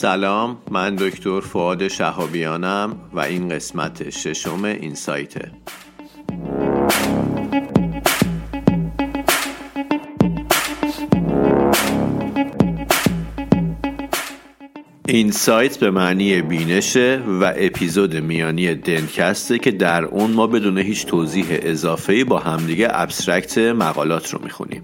[0.00, 5.50] سلام من دکتر فعاد شهابیانم و این قسمت ششم این سایته
[15.06, 21.06] این سایت به معنی بینشه و اپیزود میانی دنکسته که در اون ما بدون هیچ
[21.06, 24.82] توضیح اضافه با همدیگه ابسترکت مقالات رو می‌خونیم.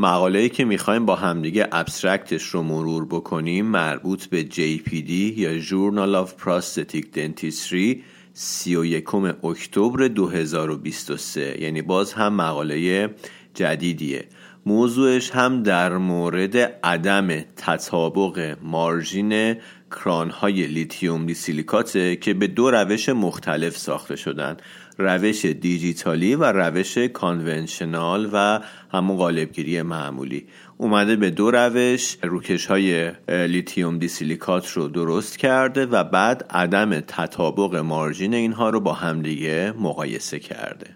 [0.00, 6.26] مقاله‌ای که می‌خوایم با همدیگه abstract ش رو مرور بکنیم مربوط به JPD یا Journal
[6.26, 7.96] of Prosthetic Dentistry
[8.32, 13.10] 31 اکتبر 2023 یعنی باز هم مقاله
[13.54, 14.24] جدیدیه.
[14.68, 19.56] موضوعش هم در مورد عدم تطابق margin
[19.90, 24.56] crown های lithium disilicate ه که به دو روش مختلف ساخته شدن.
[24.98, 28.60] روش دیجیتالی و روش conventional و
[28.92, 30.46] همون قالبگیری معمولی.
[30.76, 37.00] اومده به دو روش روکش های لیتیوم دی سیلیکات رو درست کرده و بعد عدم
[37.00, 40.86] تطابق مارژین اینها رو با همدیگه مقایسه کرده.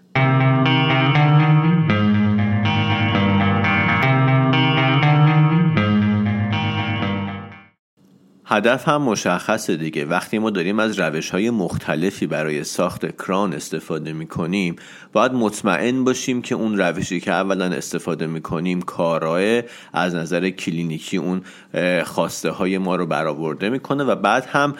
[8.53, 10.05] هدف هم مشخصه دیگه.
[10.05, 14.75] وقتی ما داریم از روش های مختلفی برای ساخت کران استفاده می کنیم
[15.13, 21.17] باید مطمئن باشیم که اون روشی که اولا استفاده می کنیم کارای از نظر کلینیکی
[21.17, 21.41] اون
[22.03, 24.75] خواسته های ما رو برآورده می‌کنه و بعد هم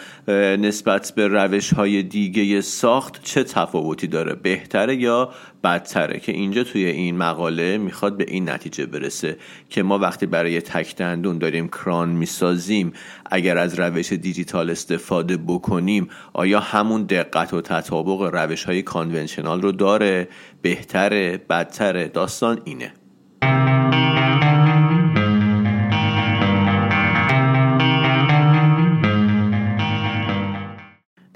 [0.58, 5.30] نسبت به روش های دیگه ساخت چه تفاوتی داره؟ بهتره یا
[5.64, 9.38] بدتره که اینجا توی این مقاله می‌خواد به این نتیجه برسه
[9.70, 12.94] که ما وقتی برای تک دندون داریم کران می‌سازیم
[13.26, 19.72] اگر از روش دیجیتال استفاده بکنیم آیا همون دقت و تطابق روش های کانونشنال رو
[19.72, 20.28] داره؟
[20.62, 22.94] بهتره؟ بدتره؟ داستان اینه.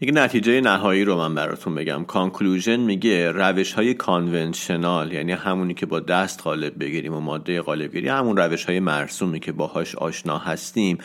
[0.07, 2.03] دیگه نتیجه نهایی رو من براتون بگم.
[2.03, 8.07] conclusion میگه روش های conventional یعنی همونی که با دست قالب بگیریم و ماده قالبگیری
[8.07, 10.97] همون روش های مرسومی که باهاش آشنا هستیم.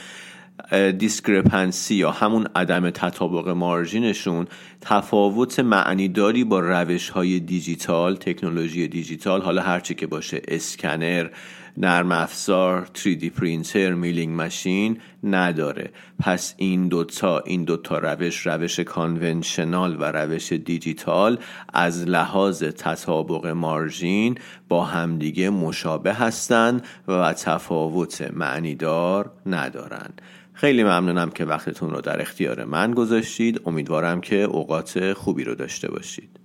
[0.99, 4.47] discrepancy یا همون عدم تطابق margin شون
[4.81, 11.31] تفاوت معنیداری با روش های دیجیتال تکنولوژی دیجیتال حالا هرچی که باشه اسکنر
[11.77, 15.91] نرم افزار 3D printer milling machine نداره.
[16.19, 21.39] پس این دوتا این دوتا روش روش conventional و روش دیجیتال
[21.73, 24.39] از لحاظ تطابق margin
[24.69, 30.23] با همدیگه مشابه هستند و تفاوت معنیدار ندارند
[30.53, 33.61] خیلی ممنونم که وقتتون رو در اختیار من گذاشتید.
[33.67, 36.42] امیدوارم که اوقات خوبی رو داشته باشید.